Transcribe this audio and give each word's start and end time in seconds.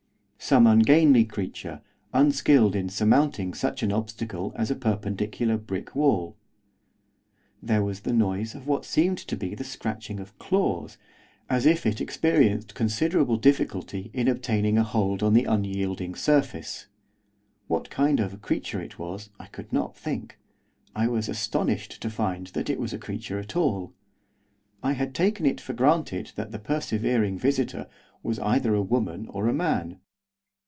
Some 0.43 0.65
ungainly 0.67 1.23
creature, 1.23 1.81
unskilled 2.13 2.75
in 2.75 2.89
surmounting 2.89 3.53
such 3.53 3.83
an 3.83 3.93
obstacle 3.93 4.51
as 4.57 4.69
a 4.71 4.75
perpendicular 4.75 5.55
brick 5.55 5.95
wall. 5.95 6.35
There 7.63 7.83
was 7.83 8.01
the 8.01 8.11
noise 8.11 8.53
of 8.55 8.67
what 8.67 8.83
seemed 8.83 9.17
to 9.19 9.37
be 9.37 9.53
the 9.55 9.63
scratching 9.63 10.19
of 10.19 10.37
claws, 10.39 10.97
as 11.49 11.65
if 11.67 11.85
it 11.85 12.01
experienced 12.01 12.73
considerable 12.75 13.37
difficulty 13.37 14.09
in 14.13 14.27
obtaining 14.27 14.77
a 14.79 14.83
hold 14.83 15.21
on 15.23 15.33
the 15.35 15.45
unyielding 15.45 16.15
surface. 16.15 16.87
What 17.67 17.89
kind 17.91 18.19
of 18.19 18.41
creature 18.41 18.81
it 18.81 18.97
was 18.99 19.29
I 19.39 19.45
could 19.45 19.71
not 19.71 19.95
think, 19.95 20.37
I 20.95 21.07
was 21.07 21.29
astonished 21.29 22.01
to 22.01 22.09
find 22.09 22.47
that 22.47 22.69
it 22.69 22.79
was 22.79 22.91
a 22.93 22.99
creature 22.99 23.39
at 23.39 23.55
all. 23.55 23.93
I 24.83 24.93
had 24.93 25.13
taken 25.15 25.45
it 25.45 25.61
for 25.61 25.73
granted 25.73 26.31
that 26.35 26.51
the 26.51 26.59
persevering 26.59 27.37
visitor 27.37 27.87
was 28.23 28.39
either 28.39 28.73
a 28.73 28.81
woman 28.81 29.27
or 29.29 29.47
a 29.47 29.53
man. 29.53 29.99